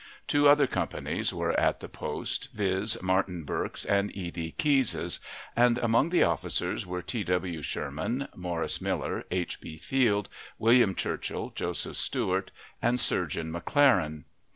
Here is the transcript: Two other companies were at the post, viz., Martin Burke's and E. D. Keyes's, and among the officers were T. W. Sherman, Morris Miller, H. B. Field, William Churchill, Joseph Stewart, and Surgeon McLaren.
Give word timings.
Two 0.27 0.47
other 0.49 0.65
companies 0.65 1.31
were 1.31 1.51
at 1.59 1.79
the 1.79 1.87
post, 1.87 2.51
viz., 2.55 2.99
Martin 3.03 3.43
Burke's 3.43 3.85
and 3.85 4.09
E. 4.17 4.31
D. 4.31 4.51
Keyes's, 4.53 5.19
and 5.55 5.77
among 5.77 6.09
the 6.09 6.23
officers 6.23 6.87
were 6.87 7.03
T. 7.03 7.23
W. 7.23 7.61
Sherman, 7.61 8.27
Morris 8.35 8.81
Miller, 8.81 9.25
H. 9.29 9.61
B. 9.61 9.77
Field, 9.77 10.27
William 10.57 10.95
Churchill, 10.95 11.51
Joseph 11.53 11.97
Stewart, 11.97 12.49
and 12.81 12.99
Surgeon 12.99 13.53
McLaren. 13.53 14.23